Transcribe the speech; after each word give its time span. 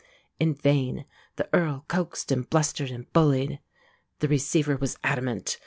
In 0.39 0.55
vain 0.55 1.05
the 1.35 1.47
Earl 1.53 1.85
coaxed 1.87 2.31
and 2.31 2.49
blustered 2.49 2.89
and 2.89 3.13
bullied. 3.13 3.59
The 4.17 4.27
receiver 4.29 4.75
was 4.75 4.97
adamant. 5.03 5.59